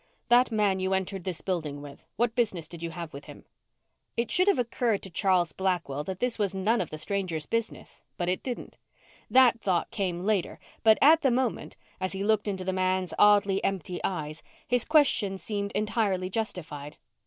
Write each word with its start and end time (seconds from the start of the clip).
"That 0.29 0.51
man 0.51 0.79
you 0.79 0.93
entered 0.95 1.25
this 1.25 1.41
building 1.41 1.79
with 1.79 2.03
what 2.15 2.33
business 2.33 2.67
did 2.67 2.81
you 2.81 2.89
have 2.89 3.13
with 3.13 3.25
him?" 3.25 3.45
It 4.17 4.31
should 4.31 4.47
have 4.47 4.57
occurred 4.57 5.03
to 5.03 5.11
Charles 5.11 5.51
Blackwell 5.51 6.03
that 6.05 6.19
this 6.19 6.39
was 6.39 6.55
none 6.55 6.81
of 6.81 6.89
the 6.89 6.97
stranger's 6.97 7.45
business, 7.45 8.01
but 8.17 8.27
it 8.27 8.41
didn't. 8.41 8.79
That 9.29 9.61
thought 9.61 9.91
came 9.91 10.25
later 10.25 10.57
but, 10.83 10.97
at 11.03 11.21
the 11.21 11.29
moment, 11.29 11.77
as 11.99 12.13
he 12.13 12.23
looked 12.23 12.47
into 12.47 12.63
the 12.63 12.73
man's 12.73 13.13
oddly 13.19 13.63
empty 13.63 14.01
eyes, 14.03 14.41
his 14.67 14.85
question 14.85 15.37
seemed 15.37 15.71
entirely 15.73 16.31
justified. 16.31 16.97